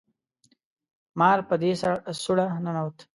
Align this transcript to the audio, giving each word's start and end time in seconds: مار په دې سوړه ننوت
مار 1.19 1.39
په 1.49 1.55
دې 1.61 1.71
سوړه 2.21 2.47
ننوت 2.63 2.97